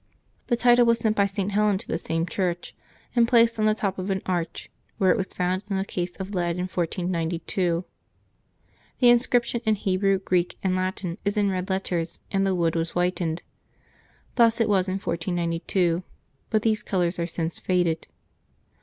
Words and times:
The 0.47 0.55
title 0.55 0.87
was 0.87 0.97
sent 0.97 1.15
by 1.15 1.27
St. 1.27 1.51
Helen 1.51 1.77
to 1.77 1.87
the 1.87 1.99
same 1.99 2.25
chnrch, 2.25 2.71
and 3.15 3.27
placed 3.27 3.59
on 3.59 3.65
the 3.65 3.75
top 3.75 3.99
of 3.99 4.09
an 4.09 4.23
arch, 4.25 4.71
where 4.97 5.11
it 5.11 5.15
was 5.17 5.27
found 5.27 5.61
in 5.69 5.77
a 5.77 5.85
case 5.85 6.15
of 6.15 6.33
lead 6.33 6.55
in 6.55 6.63
1492, 6.63 7.85
The 8.97 9.09
inscription 9.09 9.61
in 9.63 9.75
Hebrew, 9.75 10.17
Greek, 10.17 10.57
and 10.63 10.75
Latin 10.75 11.19
is 11.23 11.37
in 11.37 11.51
red 11.51 11.69
letters, 11.69 12.19
and 12.31 12.47
the 12.47 12.55
wood 12.55 12.75
was 12.75 12.93
whitened. 12.97 13.43
Thus 14.37 14.59
it 14.59 14.67
was 14.67 14.87
in 14.87 14.95
1492; 14.95 16.01
but 16.49 16.63
these 16.63 16.81
colors 16.81 17.19
are 17.19 17.27
since 17.27 17.59
faded. 17.59 18.07